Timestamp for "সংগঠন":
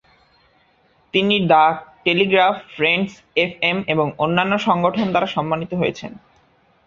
4.67-5.07